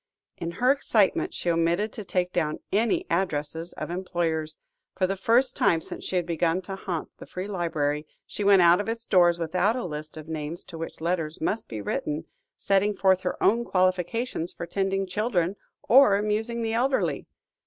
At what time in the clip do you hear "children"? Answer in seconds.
15.05-15.55